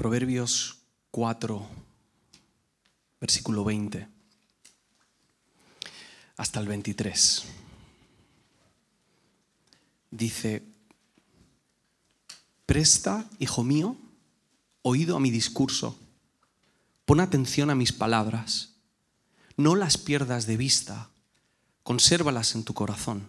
[0.00, 0.78] Proverbios
[1.10, 1.68] 4,
[3.20, 4.08] versículo 20,
[6.38, 7.44] hasta el 23.
[10.10, 10.62] Dice,
[12.64, 13.94] presta, hijo mío,
[14.80, 15.98] oído a mi discurso,
[17.04, 18.76] pon atención a mis palabras,
[19.58, 21.10] no las pierdas de vista,
[21.82, 23.28] consérvalas en tu corazón,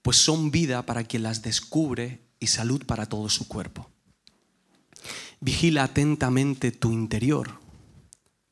[0.00, 3.90] pues son vida para quien las descubre y salud para todo su cuerpo.
[5.42, 7.58] Vigila atentamente tu interior,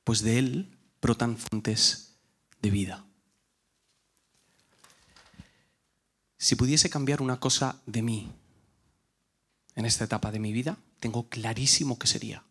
[0.03, 2.17] pues de él brotan fuentes
[2.61, 3.07] de vida.
[6.37, 8.33] Si pudiese cambiar una cosa de mí
[9.77, 12.43] en esta etapa de mi vida, tengo clarísimo que sería.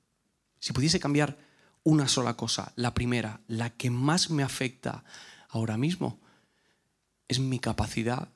[0.62, 1.38] Si pudiese cambiar
[1.84, 5.04] una sola cosa, la primera, la que más me afecta
[5.50, 6.18] ahora mismo,
[7.28, 8.30] es mi capacidad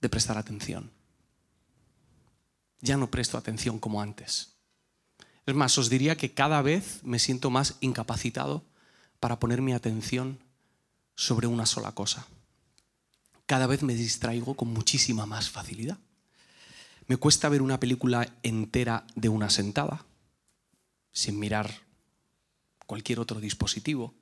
[0.00, 0.90] de prestar atención.
[2.80, 4.57] Ya no presto atención como antes.
[5.48, 8.66] Es más, os diría que cada vez me siento más incapacitado
[9.18, 10.38] para poner mi atención
[11.14, 12.26] sobre una sola cosa.
[13.46, 15.96] Cada vez me distraigo con muchísima más facilidad.
[17.06, 20.04] Me cuesta ver una película entera de una sentada,
[21.12, 21.72] sin mirar
[22.86, 24.12] cualquier otro dispositivo.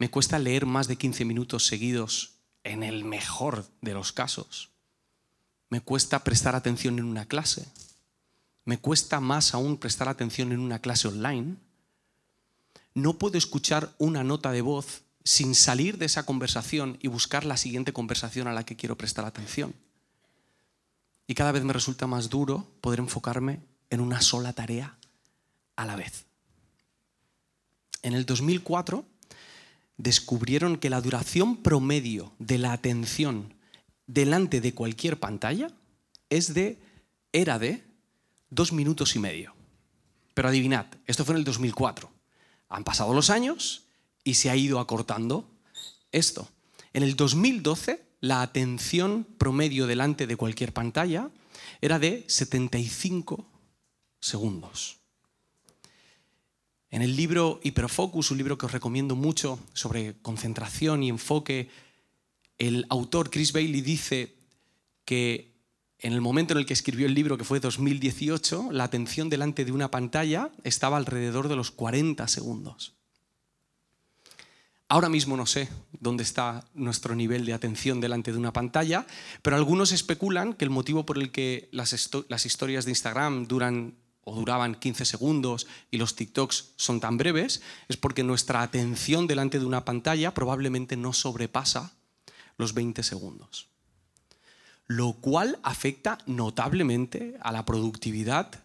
[0.00, 4.70] Me cuesta leer más de 15 minutos seguidos en el mejor de los casos.
[5.68, 7.68] Me cuesta prestar atención en una clase
[8.64, 11.56] me cuesta más aún prestar atención en una clase online.
[12.94, 17.56] No puedo escuchar una nota de voz sin salir de esa conversación y buscar la
[17.56, 19.74] siguiente conversación a la que quiero prestar atención.
[21.26, 24.96] Y cada vez me resulta más duro poder enfocarme en una sola tarea
[25.76, 26.26] a la vez.
[28.02, 29.04] En el 2004
[29.96, 33.54] descubrieron que la duración promedio de la atención
[34.06, 35.70] delante de cualquier pantalla
[36.30, 36.78] es de,
[37.32, 37.84] era de
[38.50, 39.54] dos minutos y medio.
[40.34, 42.10] Pero adivinad, esto fue en el 2004.
[42.68, 43.84] Han pasado los años
[44.24, 45.48] y se ha ido acortando
[46.12, 46.48] esto.
[46.92, 51.30] En el 2012, la atención promedio delante de cualquier pantalla
[51.80, 53.46] era de 75
[54.20, 54.98] segundos.
[56.90, 61.70] En el libro Hiperfocus, un libro que os recomiendo mucho sobre concentración y enfoque,
[62.58, 64.34] el autor Chris Bailey dice
[65.04, 65.49] que
[66.02, 69.64] en el momento en el que escribió el libro, que fue 2018, la atención delante
[69.64, 72.94] de una pantalla estaba alrededor de los 40 segundos.
[74.88, 75.68] Ahora mismo no sé
[76.00, 79.06] dónde está nuestro nivel de atención delante de una pantalla,
[79.40, 81.92] pero algunos especulan que el motivo por el que las,
[82.44, 83.94] historias de Instagram duran
[84.24, 89.58] o duraban 15 segundos y los TikToks son tan breves es porque nuestra atención delante
[89.60, 91.94] de una pantalla probablemente no sobrepasa
[92.56, 93.70] los 20 segundos
[94.90, 98.64] lo cual afecta notablemente a la productividad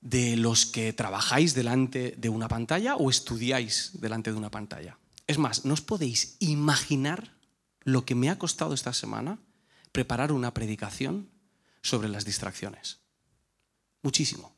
[0.00, 4.98] de los que trabajáis delante de una pantalla o estudiáis delante de una pantalla.
[5.26, 7.34] Es más, no os podéis imaginar
[7.82, 9.40] lo que me ha costado esta semana
[9.90, 11.28] preparar una predicación
[11.82, 13.00] sobre las distracciones.
[14.02, 14.54] Muchísimo.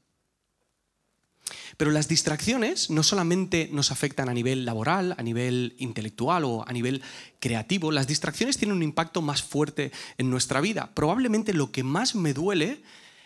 [1.82, 6.72] Pero las distracciones no solamente nos afectan a nivel laboral, a nivel intelectual o a
[6.72, 7.02] nivel
[7.40, 10.92] creativo, las distracciones tienen un impacto más fuerte en nuestra vida.
[10.94, 12.84] Probablemente lo que más me duele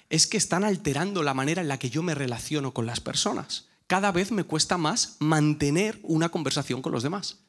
[0.09, 3.67] es que están alterando la manera en la que yo me relaciono con las personas.
[3.89, 7.41] Cada vez me cuesta más mantener una conversación con los demás.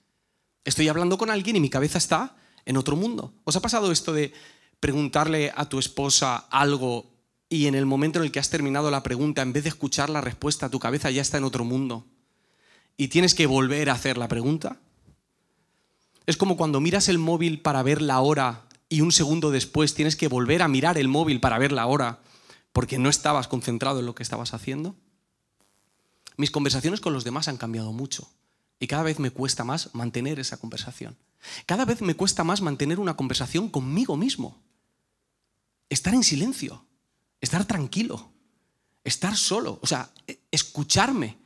[0.66, 2.35] Estoy hablando con alguien y mi cabeza está
[2.66, 3.34] en otro mundo.
[3.46, 4.34] ¿Os ha pasado esto de
[4.81, 7.16] preguntarle a tu esposa algo
[7.50, 10.09] y en el momento en el que has terminado la pregunta, en vez de escuchar
[10.09, 12.06] la respuesta, tu cabeza ya está en otro mundo
[12.97, 14.80] y tienes que volver a hacer la pregunta?
[16.25, 20.16] Es como cuando miras el móvil para ver la hora y un segundo después tienes
[20.16, 22.19] que volver a mirar el móvil para ver la hora
[22.74, 24.96] porque no estabas concentrado en lo que estabas haciendo.
[26.35, 28.29] Mis conversaciones con los demás han cambiado mucho
[28.79, 31.18] y cada vez me cuesta más mantener esa conversación.
[31.66, 34.62] Cada vez me cuesta más mantener una conversación conmigo mismo.
[35.90, 36.84] Estar en silencio
[37.42, 38.31] estar tranquilo,
[39.03, 41.38] estar solo, o sea, e, escucharme.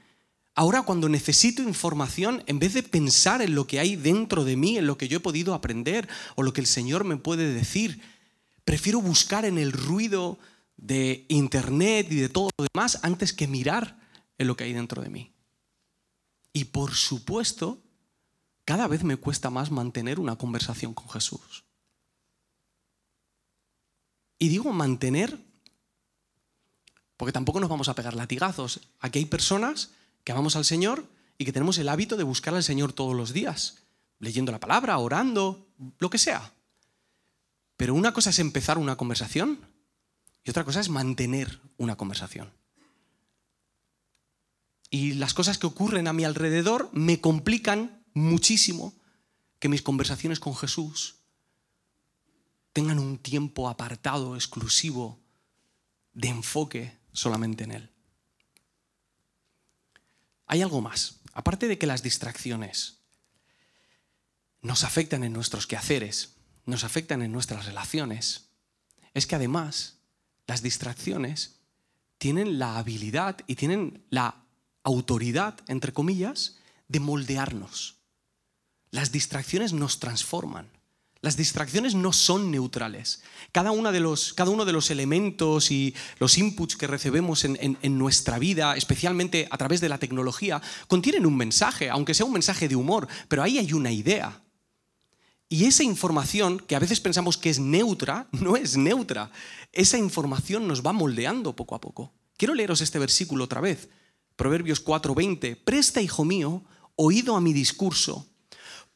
[0.53, 4.77] Ahora cuando necesito información, en vez de pensar en lo que hay dentro de mí,
[4.77, 8.01] en lo que yo he podido aprender o lo que el Señor me puede decir,
[8.65, 10.37] prefiero buscar en el ruido
[10.77, 13.99] de Internet y de todo lo demás antes que mirar
[14.37, 15.31] en lo que hay dentro de mí.
[16.53, 17.81] Y por supuesto,
[18.65, 21.63] cada vez me cuesta más mantener una conversación con Jesús.
[24.37, 25.39] Y digo mantener
[27.21, 28.79] porque tampoco nos vamos a pegar latigazos.
[28.99, 29.91] Aquí hay personas
[30.23, 31.05] que amamos al Señor
[31.37, 33.83] y que tenemos el hábito de buscar al Señor todos los días,
[34.17, 35.67] leyendo la palabra, orando,
[35.99, 36.51] lo que sea.
[37.77, 39.59] Pero una cosa es empezar una conversación
[40.43, 42.51] y otra cosa es mantener una conversación.
[44.89, 48.95] y las cosas que ocurren a mi alrededor me complican muchísimo
[49.59, 51.17] que mis conversaciones con Jesús
[52.73, 55.19] tengan un tiempo apartado, exclusivo,
[56.13, 57.89] de enfoque solamente en Él.
[60.47, 61.21] Hay algo más.
[61.33, 62.97] Aparte de que las distracciones
[64.61, 66.35] nos afectan en nuestros quehaceres,
[66.65, 68.49] nos afectan en nuestras relaciones,
[69.13, 69.97] es que además
[70.47, 71.59] las distracciones
[72.17, 74.43] tienen la habilidad y tienen la
[74.83, 77.97] autoridad, entre comillas, de moldearnos.
[78.89, 80.69] Las distracciones nos transforman.
[81.21, 83.21] Las distracciones no son neutrales.
[83.51, 87.97] Cada, de los, cada, uno de los elementos y los inputs que recibimos en, en,
[87.99, 92.67] nuestra vida, especialmente a través de la tecnología, contienen un mensaje, aunque sea un mensaje
[92.67, 94.41] de humor, pero ahí hay una idea.
[95.47, 99.31] Y esa información, que a veces pensamos que es neutra, no es neutra.
[99.71, 102.15] Esa información nos va moldeando poco a poco.
[102.35, 103.89] Quiero leeros este versículo otra vez.
[104.35, 105.55] Proverbios 4:20.
[105.63, 106.63] Presta, hijo mío,
[106.95, 108.30] oído a mi discurso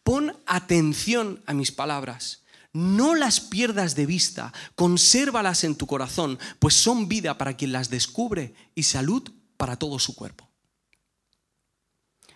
[0.06, 2.44] Pon atención a mis palabras.
[2.74, 7.90] No las pierdas de vista, consérvalas en tu corazón, pues son vida para quien las
[7.90, 9.24] descubre y salud
[9.58, 10.48] para todo su cuerpo.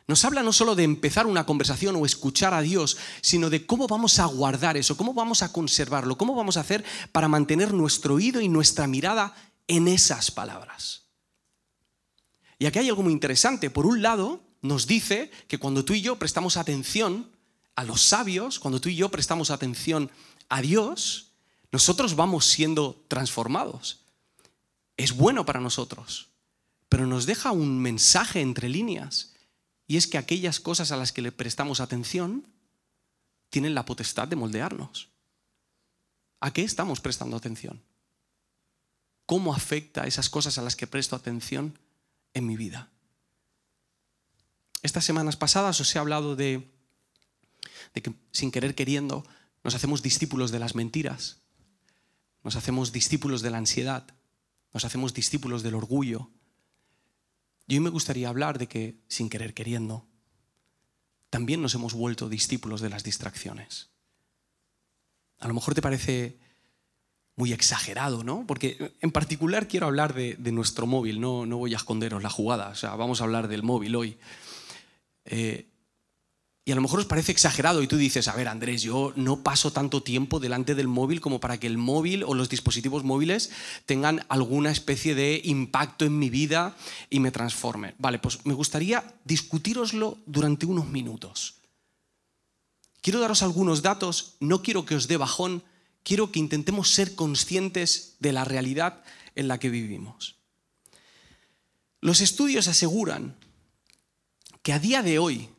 [0.07, 3.85] Nos habla no solo de empezar una conversación o escuchar a Dios, sino de cómo
[3.85, 8.15] vamos a guardar eso, cómo vamos a conservarlo, cómo vamos a hacer para mantener nuestro
[8.15, 9.35] oído y nuestra mirada
[9.67, 11.03] en esas palabras.
[12.57, 13.69] Y aquí hay algo muy interesante.
[13.69, 17.29] Por un lado, nos dice que cuando tú y yo prestamos atención,
[17.79, 20.11] a los sabios, cuando tú y yo prestamos atención
[20.49, 21.31] a Dios,
[21.71, 24.01] nosotros vamos siendo transformados.
[24.97, 26.27] Es bueno para nosotros,
[26.89, 29.33] pero nos deja un mensaje entre líneas,
[29.87, 32.45] y es que aquellas cosas a las que le prestamos atención
[33.49, 35.07] tienen la potestad de moldearnos.
[36.41, 37.81] ¿A qué estamos prestando atención?
[39.25, 41.79] ¿Cómo afecta esas cosas a las que presto atención
[42.33, 42.89] en mi vida?
[44.81, 46.77] Estas semanas pasadas os he hablado de
[47.93, 49.25] de que sin querer queriendo
[49.63, 51.41] nos hacemos discípulos de las mentiras,
[52.43, 54.07] nos hacemos discípulos de la ansiedad,
[54.73, 56.29] nos hacemos discípulos del orgullo.
[57.67, 60.09] Y hoy me gustaría hablar de que sin querer queriendo
[61.29, 63.89] también nos hemos vuelto discípulos de las distracciones.
[65.39, 66.37] A lo mejor te parece
[67.35, 68.45] muy exagerado, ¿no?
[68.45, 72.69] Porque en particular quiero hablar de, nuestro móvil, no, no voy a esconderos la jugada,
[72.69, 74.17] o sea, vamos a hablar del móvil hoy.
[75.25, 75.67] Eh,
[76.69, 79.41] y a lo mejor os parece exagerado y tú dices, a ver Andrés, yo no
[79.41, 83.49] paso tanto tiempo delante del móvil como para que el móvil o los dispositivos móviles
[83.87, 86.77] tengan alguna especie de impacto en mi vida
[87.09, 87.95] y me transforme.
[87.97, 91.55] Vale, pues me gustaría discutiroslo durante unos minutos.
[93.01, 95.63] Quiero daros algunos datos, no quiero que os dé bajón,
[96.03, 99.01] quiero que intentemos ser conscientes de la realidad
[99.33, 100.35] en la que vivimos.
[101.99, 103.37] Los estudios aseguran
[104.61, 105.49] que a día de hoy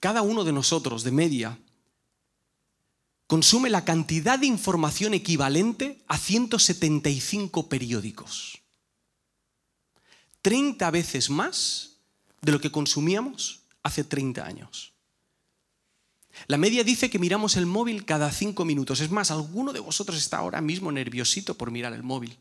[0.00, 1.58] cada uno de nosotros, de media,
[3.26, 8.58] consume la cantidad de información equivalente a 175 periódicos.
[10.42, 11.98] 30 veces más
[12.40, 14.92] de lo que consumíamos hace 30 años.
[16.46, 19.00] La media dice que miramos el móvil cada 5 minutos.
[19.00, 22.38] Es más, alguno de vosotros está ahora mismo nerviosito por mirar el móvil.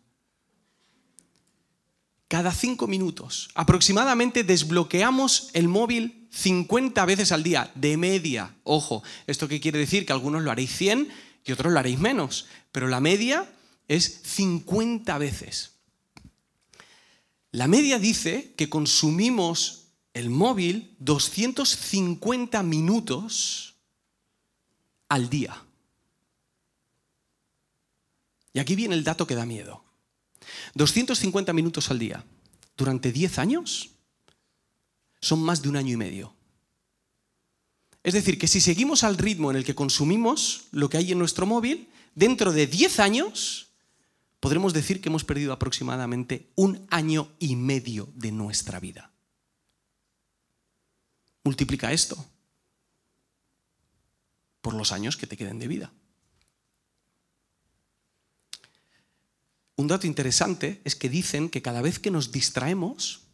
[2.28, 3.50] Cada 5 minutos.
[3.56, 8.56] Aproximadamente desbloqueamos el móvil 50 veces al día, de media.
[8.64, 10.06] Ojo, ¿esto qué quiere decir?
[10.06, 11.10] Que algunos lo haréis 100
[11.46, 13.50] y otros lo haréis menos, pero la media
[13.88, 15.74] es 50 veces.
[17.52, 23.76] La media dice que consumimos el móvil 250 minutos
[25.10, 25.64] al día.
[28.54, 29.84] Y aquí viene el dato que da miedo.
[30.74, 32.26] 250 minutos al día.
[32.76, 33.92] Durante 10 años
[35.22, 36.34] son más de un año y medio.
[38.04, 41.20] Es decir, que si seguimos al ritmo en el que consumimos lo que hay en
[41.20, 43.68] nuestro móvil, dentro de 10 años
[44.40, 49.12] podremos decir que hemos perdido aproximadamente un año y medio de nuestra vida.
[51.44, 52.24] Multiplica esto
[54.62, 55.92] por los años que te queden de vida.
[59.76, 63.27] Un dato interesante es que dicen que cada vez que nos distraemos,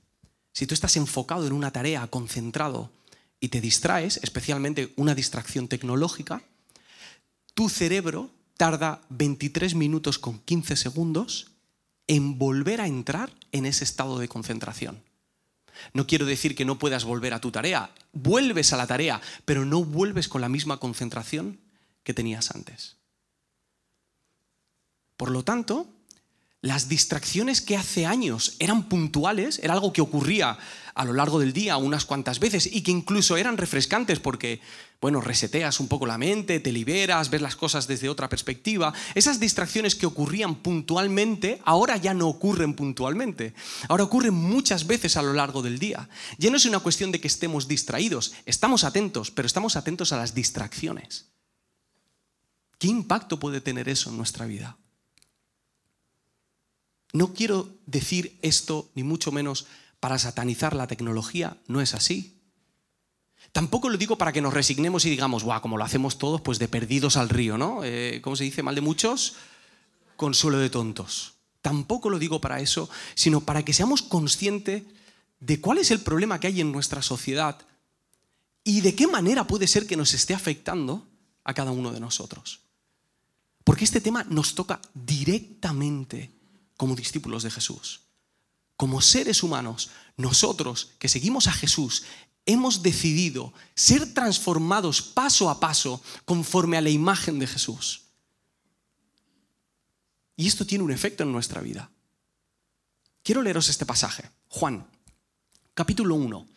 [0.53, 2.91] si tú estás enfocado en una tarea, concentrado,
[3.39, 6.43] y te distraes, especialmente una distracción tecnológica,
[7.53, 11.51] tu cerebro tarda 23 minutos con 15 segundos
[12.07, 15.03] en volver a entrar en ese estado de concentración.
[15.93, 19.65] No quiero decir que no puedas volver a tu tarea, vuelves a la tarea, pero
[19.65, 21.59] no vuelves con la misma concentración
[22.03, 22.97] que tenías antes.
[25.17, 25.87] Por lo tanto,
[26.63, 30.57] Las distracciones que hace años eran puntuales, era algo que ocurría
[30.95, 34.61] a lo largo del día unas cuantas veces y que incluso eran refrescantes porque,
[35.01, 38.93] bueno, reseteas un poco la mente, te liberas, ves las cosas desde otra perspectiva.
[39.13, 43.53] Esas distracciones que ocurrían puntualmente ahora ya no ocurren puntualmente.
[43.89, 46.07] Ahora ocurren muchas veces a lo largo del día.
[46.37, 50.17] Ya no es una cuestión de que estemos distraídos, estamos atentos, pero estamos atentos a
[50.17, 51.25] las distracciones.
[52.79, 54.77] ¿Qué impacto puede tener eso en nuestra vida?
[57.13, 59.67] No quiero decir esto, ni mucho menos
[59.99, 62.41] para satanizar la tecnología, no es así.
[63.51, 66.57] Tampoco lo digo para que nos resignemos y digamos, guau, como lo hacemos todos, pues
[66.57, 67.83] de perdidos al río, ¿no?
[67.83, 68.63] Eh, ¿Cómo se dice?
[68.63, 69.35] Mal de muchos,
[70.15, 71.35] consuelo de tontos.
[71.61, 74.83] Tampoco lo digo para eso, sino para que seamos conscientes
[75.39, 77.59] de cuál es el problema que hay en nuestra sociedad
[78.63, 81.07] y de qué manera puede ser que nos esté afectando
[81.43, 82.61] a cada uno de nosotros.
[83.63, 86.31] Porque este tema nos toca directamente
[86.83, 88.01] como discípulos de Jesús.
[88.75, 92.03] Como seres humanos, nosotros que seguimos a Jesús,
[92.45, 98.01] hemos decidido ser transformados paso a paso conforme a la imagen de Jesús.
[100.35, 101.89] Y esto tiene un efecto en nuestra vida.
[103.23, 104.29] Quiero leeros este pasaje.
[104.49, 104.85] Juan,
[105.73, 106.47] capítulo 1.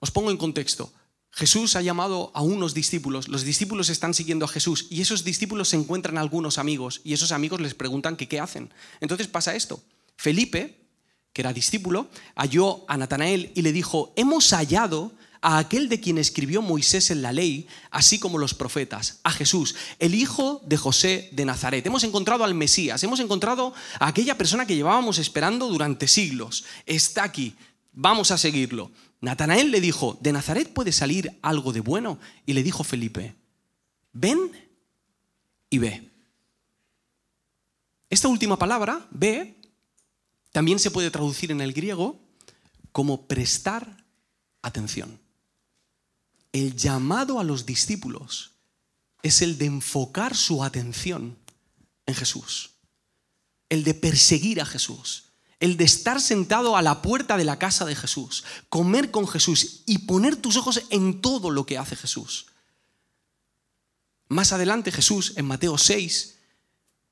[0.00, 0.92] Os pongo en contexto.
[1.38, 5.68] Jesús ha llamado a unos discípulos, los discípulos están siguiendo a Jesús y esos discípulos
[5.68, 8.72] se encuentran algunos amigos y esos amigos les preguntan qué hacen.
[9.00, 9.80] Entonces pasa esto.
[10.16, 10.80] Felipe,
[11.32, 16.18] que era discípulo, halló a Natanael y le dijo, hemos hallado a aquel de quien
[16.18, 21.28] escribió Moisés en la ley, así como los profetas, a Jesús, el hijo de José
[21.30, 21.86] de Nazaret.
[21.86, 26.64] Hemos encontrado al Mesías, hemos encontrado a aquella persona que llevábamos esperando durante siglos.
[26.84, 27.54] Está aquí,
[27.98, 28.92] vamos a seguirlo.
[29.20, 32.20] Natanael le dijo, ¿de Nazaret puede salir algo de bueno?
[32.46, 33.34] Y le dijo Felipe,
[34.12, 34.52] ven
[35.68, 36.08] y ve.
[38.08, 39.56] Esta última palabra, ve,
[40.52, 42.20] también se puede traducir en el griego
[42.92, 44.04] como prestar
[44.62, 45.20] atención.
[46.52, 48.52] El llamado a los discípulos
[49.22, 51.36] es el de enfocar su atención
[52.06, 52.70] en Jesús,
[53.68, 55.27] el de perseguir a Jesús,
[55.60, 59.82] el de estar sentado a la puerta de la casa de Jesús, comer con Jesús
[59.86, 62.46] y poner tus ojos en todo lo que hace Jesús.
[64.28, 66.36] Más adelante Jesús, en Mateo 6,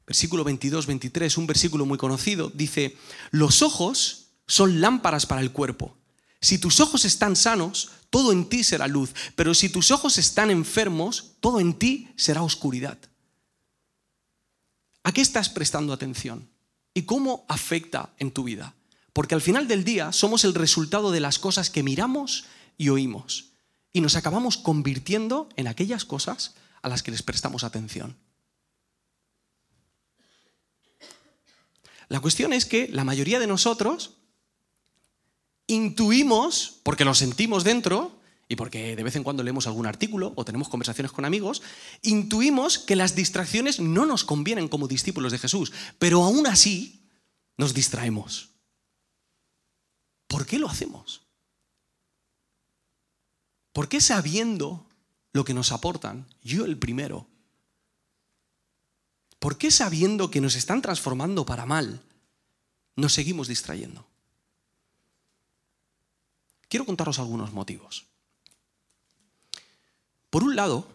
[0.06, 2.96] versículo 22-23, un versículo muy conocido, dice,
[3.30, 5.96] los ojos son lámparas para el cuerpo.
[6.40, 10.50] Si tus ojos están sanos, todo en ti será luz, pero si tus ojos están
[10.50, 12.98] enfermos, todo en ti será oscuridad.
[15.02, 16.48] ¿A qué estás prestando atención?
[16.96, 18.74] Y cómo afecta en tu vida.
[19.12, 22.46] Porque al final del día somos el resultado de las cosas que miramos
[22.78, 23.50] y oímos.
[23.92, 28.16] Y nos acabamos convirtiendo en aquellas cosas a las que les prestamos atención.
[32.08, 34.12] La cuestión es que la mayoría de nosotros
[35.66, 38.15] intuimos, porque lo sentimos dentro,
[38.48, 41.62] y porque de vez en cuando leemos algún artículo o tenemos conversaciones con amigos,
[42.02, 47.02] intuimos que las distracciones no nos convienen como discípulos de Jesús, pero aún así
[47.56, 48.50] nos distraemos.
[50.28, 51.22] ¿Por qué lo hacemos?
[53.72, 54.86] ¿Por qué sabiendo
[55.32, 57.26] lo que nos aportan, yo el primero?
[59.38, 62.02] ¿Por qué sabiendo que nos están transformando para mal,
[62.94, 64.06] nos seguimos distrayendo?
[66.68, 68.06] Quiero contaros algunos motivos.
[70.36, 70.86] Por un lado,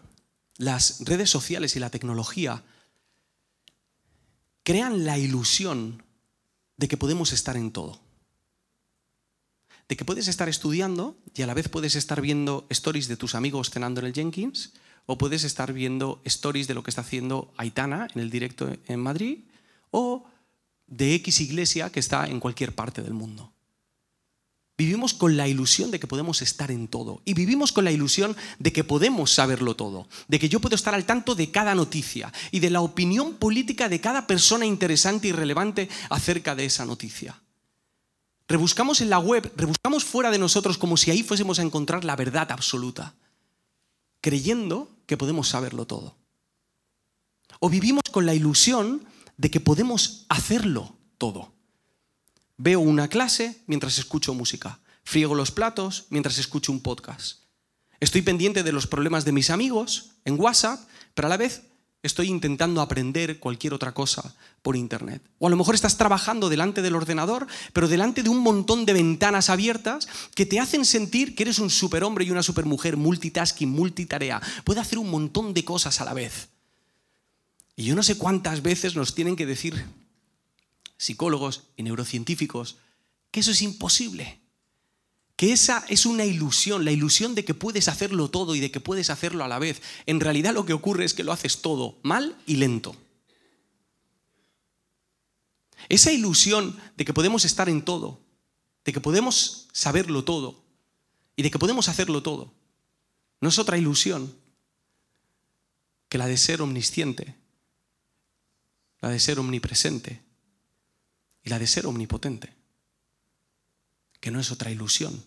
[0.56, 2.62] las redes sociales y la tecnología
[4.62, 6.04] crean la ilusión
[6.76, 7.98] de que podemos estar en todo.
[9.88, 13.34] De que puedes estar estudiando y a la vez puedes estar viendo stories de tus
[13.34, 14.74] amigos cenando en el Jenkins
[15.06, 19.00] o puedes estar viendo stories de lo que está haciendo Aitana en el directo en
[19.00, 19.40] Madrid
[19.90, 20.24] o
[20.86, 23.52] de X iglesia que está en cualquier parte del mundo.
[24.78, 27.20] Vivimos con la ilusión de que podemos estar en todo.
[27.24, 30.08] Y vivimos con la ilusión de que podemos saberlo todo.
[30.28, 33.88] De que yo puedo estar al tanto de cada noticia y de la opinión política
[33.88, 37.40] de cada persona interesante y relevante acerca de esa noticia.
[38.48, 42.16] Rebuscamos en la web, rebuscamos fuera de nosotros como si ahí fuésemos a encontrar la
[42.16, 43.14] verdad absoluta.
[44.20, 46.16] Creyendo que podemos saberlo todo.
[47.60, 49.04] O vivimos con la ilusión
[49.36, 51.52] de que podemos hacerlo todo.
[52.56, 54.80] Veo una clase mientras escucho música.
[55.04, 57.40] Friego los platos mientras escucho un podcast.
[58.00, 60.80] Estoy pendiente de los problemas de mis amigos en WhatsApp,
[61.14, 61.62] pero a la vez
[62.02, 65.22] estoy intentando aprender cualquier otra cosa por Internet.
[65.38, 68.92] O a lo mejor estás trabajando delante del ordenador, pero delante de un montón de
[68.92, 74.42] ventanas abiertas que te hacen sentir que eres un superhombre y una supermujer, multitasking, multitarea.
[74.64, 76.48] Puede hacer un montón de cosas a la vez.
[77.76, 79.86] Y yo no sé cuántas veces nos tienen que decir,
[81.02, 82.76] psicólogos y neurocientíficos
[83.32, 84.40] que eso es imposible.
[85.34, 88.78] Que esa es una ilusión, la ilusión de que puedes hacerlo todo y de que
[88.78, 89.82] puedes hacerlo a la vez.
[90.06, 92.94] En realidad lo que ocurre es que lo haces todo mal y lento.
[95.88, 98.20] Esa ilusión de que podemos estar en todo,
[98.84, 100.62] de que podemos saberlo todo
[101.34, 102.52] y de que podemos hacerlo todo,
[103.40, 104.32] no es otra ilusión
[106.08, 107.34] que la de ser omnisciente,
[109.00, 110.22] la de ser omnipresente
[111.42, 112.54] y la de ser omnipotente,
[114.20, 115.24] que no es otra ilusión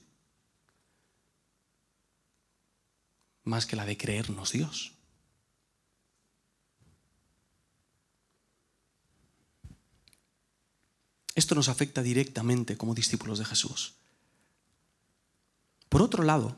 [3.44, 4.94] más que la de creernos Dios.
[11.36, 13.94] Esto nos afecta directamente como discípulos de Jesús.
[15.90, 16.58] Por otro lado,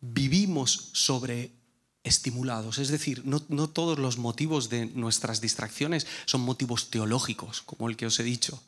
[0.00, 0.90] vivimos
[2.06, 7.88] sobreestimulados, es decir, no, no, todos los motivos de nuestras distracciones son motivos teológicos, como
[7.88, 8.62] el que os he dicho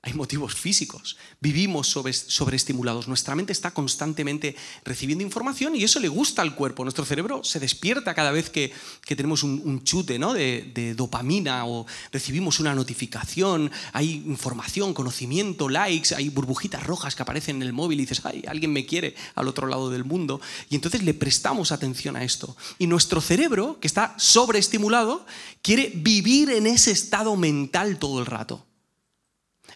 [0.00, 1.16] hay motivos físicos.
[1.40, 3.08] Vivimos sobre, sobreestimulados.
[3.08, 6.84] Nuestra mente está constantemente recibiendo información y eso le gusta al cuerpo.
[6.84, 8.72] Nuestro cerebro se despierta cada vez que,
[9.04, 13.72] tenemos un, chute de, de, dopamina o recibimos una notificación.
[13.92, 18.44] Hay información, conocimiento, likes, hay burbujitas rojas que aparecen en el móvil y dices, ay,
[18.46, 20.40] alguien me quiere al otro lado del mundo.
[20.70, 22.56] Y entonces le prestamos atención a esto.
[22.78, 25.26] Y nuestro cerebro, que está sobreestimulado,
[25.60, 28.67] quiere vivir en ese estado mental todo el rato.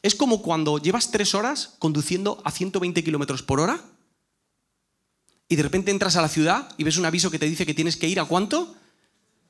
[0.03, 3.83] Es como cuando llevas tres horas conduciendo a 120 kilómetros por hora
[5.49, 7.75] y de repente entras a la ciudad y ves un aviso que te dice que
[7.75, 8.75] tienes que ir a cuánto?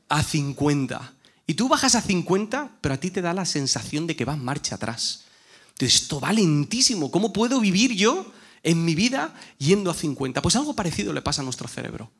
[0.08, 1.14] A 50.
[1.46, 4.38] Y tú bajas a 50, pero a ti te da la sensación de que vas
[4.38, 5.24] marcha atrás.
[5.70, 7.10] Entonces, esto va lentísimo.
[7.10, 8.30] ¿Cómo puedo vivir yo
[8.62, 10.42] en mi vida yendo a 50?
[10.42, 12.10] Pues algo parecido le pasa a nuestro cerebro.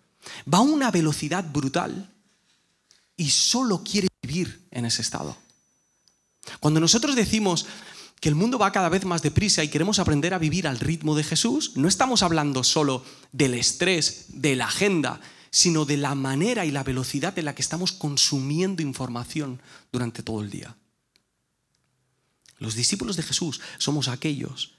[0.53, 2.11] Va a una velocidad brutal
[3.17, 5.37] y solo quiere vivir en ese estado.
[6.61, 7.67] Cuando nosotros decimos,
[8.23, 11.17] que el mundo va cada vez más deprisa y queremos aprender a vivir al ritmo
[11.17, 16.65] de Jesús, no estamos hablando solo del estrés, de la agenda, sino de la manera
[16.65, 20.77] y la velocidad en la que estamos consumiendo información durante todo el día.
[22.59, 24.75] Los discípulos de Jesús somos aquellos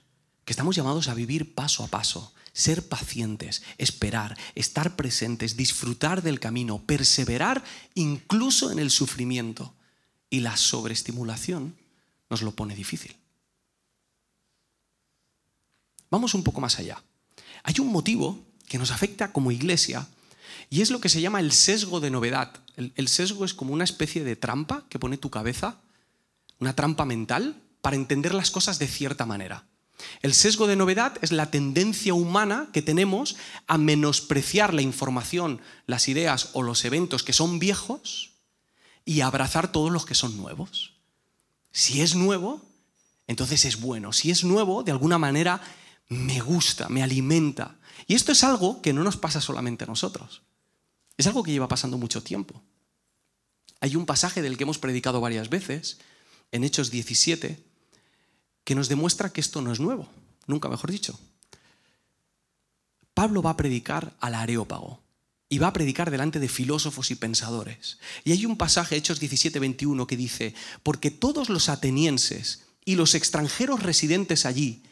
[0.46, 6.40] que estamos llamados a vivir paso a paso, ser pacientes, esperar, estar presentes, disfrutar del
[6.40, 7.62] camino, perseverar
[7.94, 9.76] incluso en el sufrimiento.
[10.30, 11.76] Y la sobreestimulación
[12.30, 13.18] nos lo pone difícil.
[16.14, 17.02] Vamos un poco más allá.
[17.64, 20.08] Hay un motivo que nos afecta como iglesia
[20.70, 22.54] y es lo que se llama el sesgo de novedad.
[22.76, 25.78] El, sesgo es como una especie de trampa que pone tu cabeza,
[26.60, 29.66] una trampa mental, para entender las cosas de cierta manera.
[30.22, 36.08] El sesgo de novedad es la tendencia humana que tenemos a menospreciar la información, las
[36.10, 38.34] ideas o los eventos que son viejos
[39.04, 40.94] y abrazar todos los que son nuevos.
[41.72, 42.62] Si es nuevo,
[43.26, 44.14] entonces es bueno.
[44.14, 45.60] Si es nuevo, de alguna manera
[46.10, 47.80] me gusta, me alimenta.
[48.08, 50.42] Y esto es algo que no nos pasa solamente a nosotros.
[51.18, 52.62] Es algo que lleva pasando mucho tiempo.
[53.80, 56.00] Hay un pasaje del que hemos predicado varias veces,
[56.52, 57.64] en Hechos 17,
[58.64, 60.08] que nos demuestra que esto no es nuevo,
[60.48, 61.20] nunca mejor dicho.
[63.14, 65.02] Pablo va a predicar al Areópago
[65.50, 68.00] y va a predicar delante de filósofos y pensadores.
[68.24, 73.14] Y hay un pasaje, Hechos 17, 21, que dice, porque todos los atenienses y los
[73.14, 74.84] extranjeros residentes allí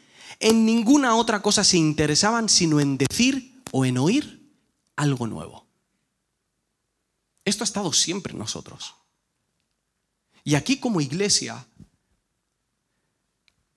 [0.42, 4.52] en ninguna otra cosa se interesaban sino en decir o en oír
[4.96, 5.66] algo nuevo.
[7.44, 8.94] Esto ha estado siempre en nosotros.
[10.44, 11.64] Y aquí como iglesia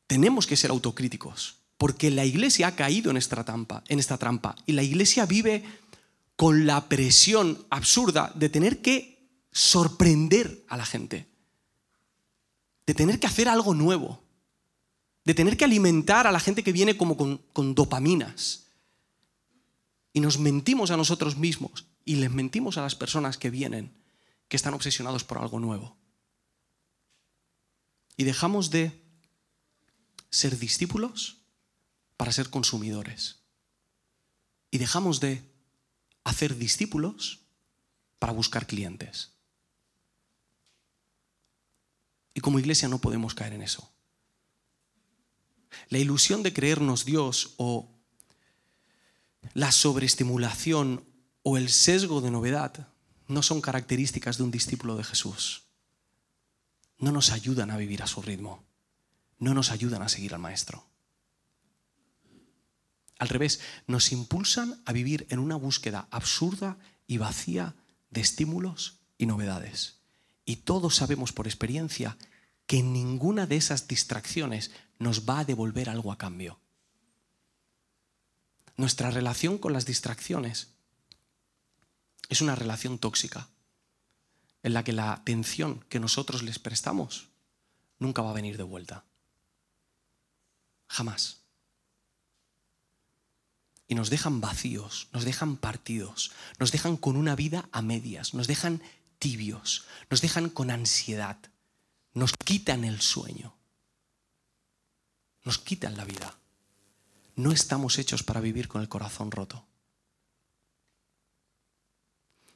[0.07, 5.25] tenemos que ser autocríticos, porque la iglesia ha caído en esta trampa, y la iglesia
[5.25, 5.63] vive
[6.35, 11.27] con la presión absurda de tener que sorprender a la gente,
[12.85, 14.24] de tener que hacer algo nuevo
[15.25, 18.67] de tener que alimentar a la gente que viene como con, dopaminas.
[20.13, 23.91] Y nos mentimos a nosotros mismos y les mentimos a las personas que vienen,
[24.47, 25.97] que están obsesionados por algo nuevo.
[28.15, 29.01] Y dejamos de
[30.29, 31.39] ser discípulos
[32.15, 33.39] para ser consumidores.
[34.69, 35.41] Y dejamos de
[36.23, 37.41] hacer discípulos
[38.19, 39.31] para buscar clientes.
[42.33, 43.94] Y como iglesia no podemos caer en eso.
[45.89, 47.89] La ilusión de creernos Dios o
[49.53, 51.05] la sobreestimulación
[51.43, 52.87] o el sesgo de novedad
[53.27, 55.63] no son características de un discípulo de Jesús.
[56.97, 58.63] No nos ayudan a vivir a su ritmo.
[59.37, 60.85] No nos ayudan a seguir al Maestro.
[63.17, 67.75] Al revés, nos impulsan a vivir en una búsqueda absurda y vacía
[68.09, 69.99] de estímulos y novedades.
[70.45, 72.17] Y todos sabemos por experiencia
[72.67, 76.59] que ninguna de esas distracciones nos va a devolver algo a cambio.
[78.77, 80.69] Nuestra relación con las distracciones
[82.29, 83.47] es una relación tóxica
[84.63, 87.29] en la que la atención que nosotros les prestamos
[87.99, 89.05] nunca va a venir de vuelta.
[90.87, 91.41] Jamás.
[93.87, 98.47] Y nos dejan vacíos, nos dejan partidos, nos dejan con una vida a medias, nos
[98.47, 98.81] dejan
[99.19, 101.37] tibios, nos dejan con ansiedad,
[102.13, 103.54] nos quitan el sueño,
[105.45, 106.37] nos quitan la vida.
[107.35, 109.65] No estamos hechos para vivir con el corazón roto.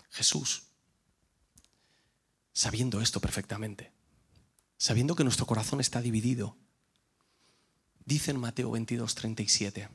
[0.10, 0.64] Jesús,
[2.52, 3.94] sabiendo esto perfectamente,
[4.78, 6.58] sabiendo que nuestro corazón está dividido,
[8.06, 9.88] dice en Mateo 22, 37,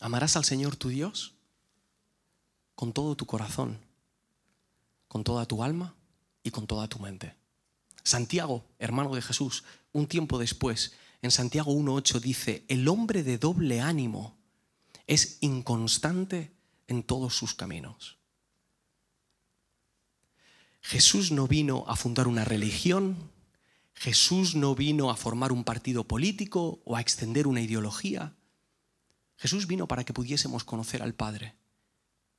[0.00, 1.34] amarás al Señor tu Dios
[2.74, 3.78] con todo tu corazón,
[5.06, 5.94] con toda tu alma
[6.42, 7.36] y con toda tu mente.
[8.02, 13.80] Santiago, hermano de Jesús, un tiempo después, en Santiago 1.8 dice, el hombre de doble
[13.80, 14.38] ánimo
[15.06, 16.52] es inconstante
[16.86, 18.18] en todos sus caminos.
[20.80, 23.30] Jesús no vino a fundar una religión,
[23.94, 28.34] Jesús no vino a formar un partido político o a extender una ideología.
[29.36, 31.54] Jesús vino para que pudiésemos conocer al Padre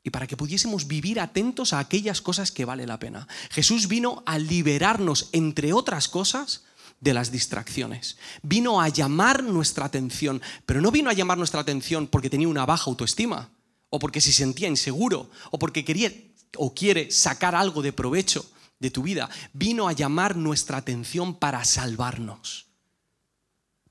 [0.03, 3.27] y para que pudiésemos vivir atentos a aquellas cosas que vale la pena.
[3.51, 6.63] Jesús vino a liberarnos, entre otras cosas,
[7.01, 8.17] de las distracciones.
[8.43, 12.65] Vino a llamar nuestra atención, pero no vino a llamar nuestra atención porque tenía una
[12.65, 13.49] baja autoestima,
[13.89, 16.13] o porque se sentía inseguro, o porque quería
[16.57, 19.29] o quiere sacar algo de provecho de tu vida.
[19.51, 22.67] Vino a llamar nuestra atención para salvarnos,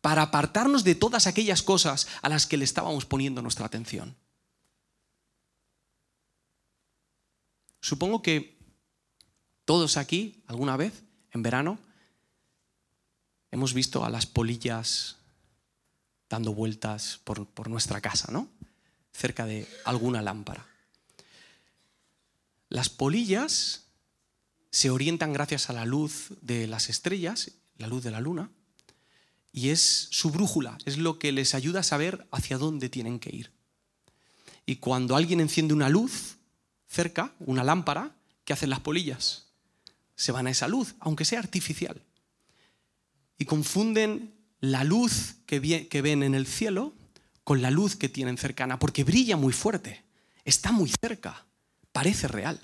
[0.00, 4.16] para apartarnos de todas aquellas cosas a las que le estábamos poniendo nuestra atención.
[7.80, 8.58] Supongo que
[9.64, 11.78] todos aquí, alguna vez, en verano,
[13.50, 15.16] hemos visto a las polillas
[16.28, 18.48] dando vueltas por, nuestra casa, ¿no?
[19.12, 20.66] Cerca de alguna lámpara.
[22.68, 23.86] Las polillas
[24.70, 28.50] se orientan gracias a la luz de las estrellas, la luz de la luna,
[29.52, 33.34] y es su brújula, es lo que les ayuda a saber hacia dónde tienen que
[33.34, 33.50] ir.
[34.64, 36.36] Y cuando alguien enciende una luz,
[36.86, 39.46] cerca, una lámpara, ¿qué hacen las polillas?
[40.14, 42.00] Se van a esa luz, aunque sea artificial.
[43.40, 46.92] Y confunden la luz que, ven en el cielo
[47.42, 50.04] con la luz que tienen cercana, porque brilla muy fuerte,
[50.44, 51.46] está muy cerca,
[51.90, 52.60] parece real.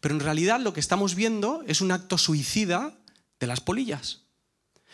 [0.00, 2.96] Pero en realidad lo que estamos viendo es un acto suicida
[3.40, 4.22] de las polillas.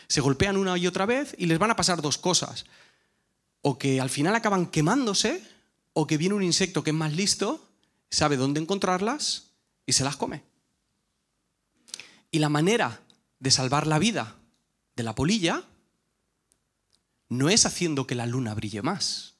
[0.07, 2.65] Se golpean una y otra vez y les van a pasar dos cosas.
[3.61, 5.43] O que al final acaban quemándose,
[5.93, 7.69] o que viene un insecto que es más listo
[8.09, 9.51] sabe dónde encontrarlas
[9.85, 10.41] y se las come.
[12.31, 13.01] Y la manera
[13.37, 14.35] de salvar la vida
[14.95, 15.63] de la polilla
[17.29, 19.35] no es haciendo que la luna brille más,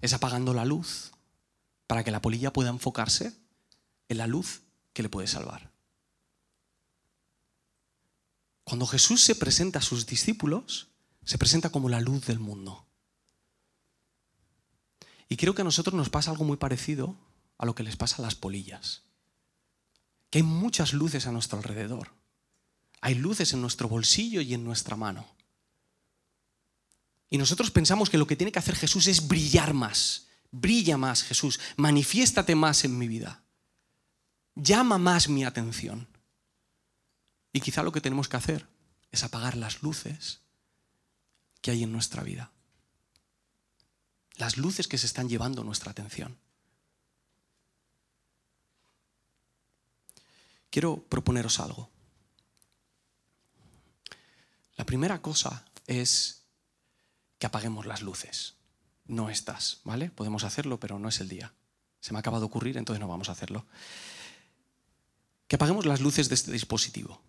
[0.00, 1.12] es apagando la luz
[1.86, 3.36] para que la polilla pueda enfocarse
[4.08, 5.70] en la luz que le puede salvar.
[8.64, 10.88] Cuando Jesús se presenta a sus discípulos,
[11.24, 12.86] se presenta como la luz del mundo.
[15.28, 17.16] Y creo que a nosotros nos pasa algo muy parecido
[17.58, 19.02] a lo que les pasa a las polillas.
[20.30, 22.12] Que hay muchas luces a nuestro alrededor.
[23.04, 25.28] Hay luces en nuestro bolsillo y en nuestra mano.
[27.28, 30.28] Y nosotros pensamos que lo que tiene que hacer Jesús es brillar más.
[30.50, 31.60] Brilla más, Jesús.
[31.76, 33.42] Manifiéstate más en mi vida.
[34.54, 36.08] Llama más mi atención.
[37.52, 38.66] Y quizá lo que tenemos que hacer
[39.12, 40.40] es apagar las luces
[41.60, 42.52] que hay en nuestra vida.
[44.36, 46.38] Las luces que se están llevando nuestra atención.
[50.74, 51.93] quiero proponeros algo.
[54.76, 56.44] La primera cosa es
[57.38, 58.54] que apaguemos las luces.
[59.06, 60.10] No estas, ¿vale?
[60.10, 61.52] Podemos hacerlo, pero no es el día.
[62.00, 63.66] Se me acaba de ocurrir, entonces no vamos a hacerlo.
[65.46, 67.20] Que apaguemos las luces de este dispositivo.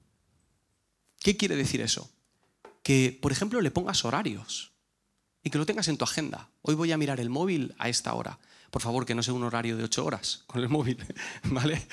[1.19, 2.10] ¿Qué quiere decir eso?
[2.84, 4.71] Que, por ejemplo, le pongas horarios
[5.43, 6.49] y que lo tengas en tu agenda.
[6.62, 8.39] Hoy voy a mirar el móvil a esta hora.
[8.71, 10.97] Por favor, que no sea un horario de ocho horas con el móvil,
[11.43, 11.88] ¿vale?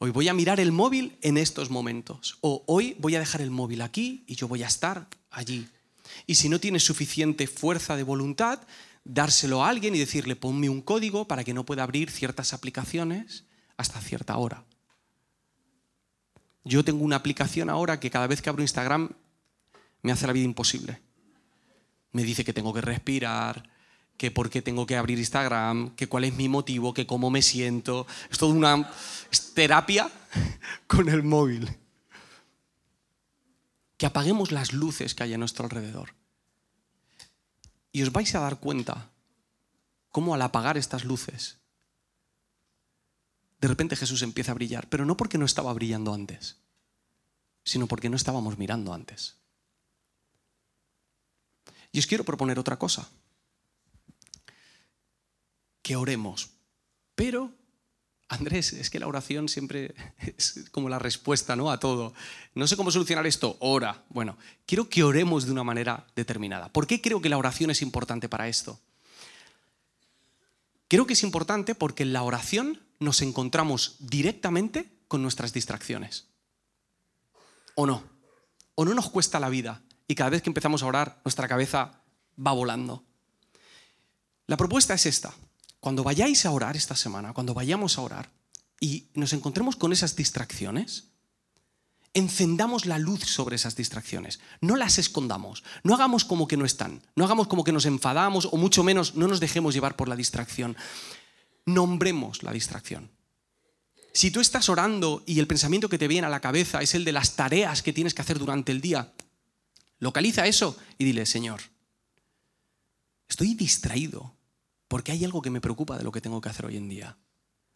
[0.00, 2.38] Hoy voy a mirar el móvil en estos momentos.
[2.40, 5.68] O hoy voy a dejar el móvil aquí y yo voy a estar allí.
[6.26, 8.60] Y si no tienes suficiente fuerza de voluntad,
[9.04, 13.44] dárselo a alguien y decirle, ponme un código para que no pueda abrir ciertas aplicaciones
[13.76, 14.64] hasta cierta hora.
[16.62, 19.10] Yo tengo una aplicación ahora que cada vez que abro Instagram
[20.02, 21.00] me hace la vida imposible.
[22.12, 23.68] Me dice que tengo que respirar,
[24.18, 27.40] que por qué tengo que abrir Instagram, que cuál es mi motivo, que cómo me
[27.40, 28.06] siento.
[28.30, 28.92] Es toda una
[29.54, 30.10] terapia
[30.88, 31.78] con el móvil.
[33.96, 36.14] Que apaguemos las luces que hay a nuestro alrededor.
[37.92, 39.10] Y os vais a dar cuenta
[40.10, 41.58] cómo al apagar estas luces,
[43.60, 46.56] de repente Jesús empieza a brillar, pero no porque no estaba brillando antes,
[47.64, 49.36] sino porque no estábamos mirando antes.
[51.92, 53.08] Y os quiero proponer otra cosa,
[55.88, 56.50] que oremos,
[57.14, 57.50] pero
[58.28, 59.94] Andrés, es que la oración siempre
[60.36, 61.70] es como la respuesta ¿no?
[61.70, 62.12] a todo.
[62.54, 64.04] No sé cómo solucionar esto, ora.
[64.10, 66.70] Bueno, quiero que oremos de una manera determinada.
[66.70, 68.78] ¿Por qué creo que la oración es importante para esto?
[70.88, 76.26] Creo que es importante porque en la oración nos encontramos directamente con nuestras distracciones.
[77.76, 78.04] ¿O no?
[78.74, 79.80] ¿O no nos cuesta la vida?
[80.06, 82.02] Y cada vez que empezamos a orar, nuestra cabeza
[82.38, 83.04] va volando.
[84.46, 85.32] La propuesta es esta.
[85.80, 88.30] Cuando vayáis a orar esta semana, cuando vayamos a orar
[88.80, 91.04] y nos encontremos con esas distracciones,
[92.14, 97.02] encendamos la luz sobre esas distracciones, no las escondamos, no hagamos como que no están,
[97.14, 100.16] no hagamos como que nos enfadamos o mucho menos no nos dejemos llevar por la
[100.16, 100.76] distracción.
[101.64, 103.10] Nombremos la distracción.
[104.12, 107.04] Si tú estás orando y el pensamiento que te viene a la cabeza es el
[107.04, 109.12] de las tareas que tienes que hacer durante el día,
[110.00, 111.60] localiza eso y dile, Señor,
[113.28, 114.34] estoy distraído
[114.88, 117.18] porque hay algo que me preocupa de lo que tengo que hacer hoy en día.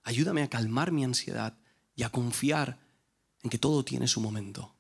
[0.02, 1.56] Ayúdame a calmar mi ansiedad
[1.94, 2.80] y a confiar
[3.42, 4.74] en que todo tiene su momento.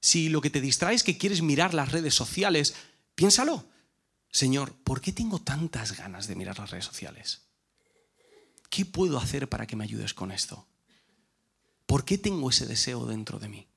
[0.00, 2.74] Si lo que te distrae es que quieres mirar las redes sociales,
[3.14, 3.64] piénsalo.
[4.30, 7.42] Señor, ¿por qué tengo tantas ganas de mirar las redes sociales?
[8.70, 10.66] ¿Qué puedo hacer para que me ayudes con esto?
[11.86, 13.68] ¿Por qué tengo ese deseo dentro de mí?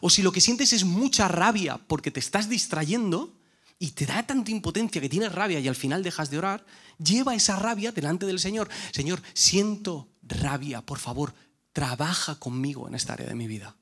[0.00, 3.38] O si lo que sientes es mucha rabia porque te estás distrayendo
[3.78, 6.64] y te da tanta impotencia que tienes rabia y al final dejas de orar,
[6.98, 8.68] lleva esa rabia delante del Señor.
[8.92, 11.34] Señor, siento rabia, por favor,
[11.72, 13.76] trabaja conmigo en esta área de mi vida.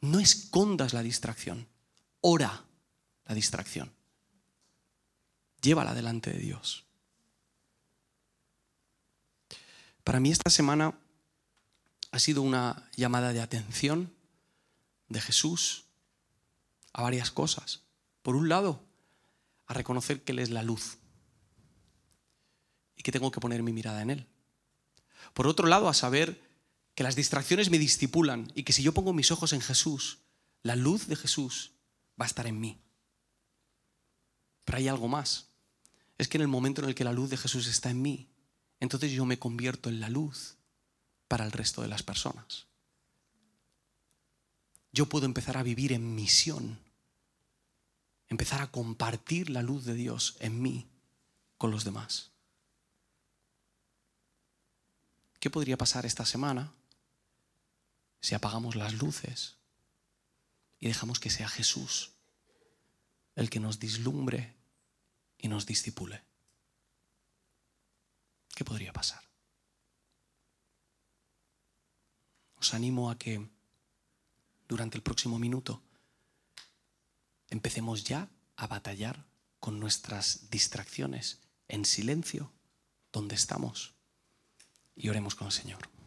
[0.00, 1.68] No escondas la distracción,
[2.20, 2.64] ora
[3.26, 3.92] la distracción.
[5.62, 6.84] Llévala delante de Dios.
[10.04, 10.98] Para mí esta semana
[12.10, 14.12] ha sido una llamada de atención
[15.08, 15.84] de Jesús
[16.92, 17.82] a varias cosas.
[18.22, 18.82] Por un lado,
[19.70, 20.98] a reconocer que Él es la luz
[22.96, 24.26] y que tengo que poner mi mirada en Él.
[25.32, 26.42] Por otro lado, a saber
[26.96, 30.18] que las distracciones me distipulan y que si yo pongo mis ojos en Jesús,
[30.64, 31.70] la luz de Jesús
[32.20, 32.80] va a estar en mí.
[34.64, 35.50] Pero hay algo más.
[36.18, 38.28] Es que en el momento en el que la luz de Jesús está en mí,
[38.80, 40.56] entonces yo me convierto en la luz
[41.28, 42.66] para el resto de las personas.
[44.90, 46.80] Yo puedo empezar a vivir en misión,
[48.30, 50.88] empezar a compartir la luz de Dios en mí
[51.58, 52.30] con los demás.
[55.38, 56.72] ¿Qué podría pasar esta semana
[58.20, 59.56] si apagamos las luces
[60.78, 62.12] y dejamos que sea Jesús
[63.36, 64.54] el que nos dislumbre
[65.38, 66.22] y nos discipule.
[68.54, 69.22] ¿Qué podría pasar?
[72.56, 73.48] Os animo a que
[74.68, 75.82] durante el próximo minuto
[77.50, 79.26] empecemos ya a batallar
[79.58, 82.50] con nuestras distracciones en silencio
[83.12, 83.94] donde estamos
[84.96, 85.99] y oremos con el Señor.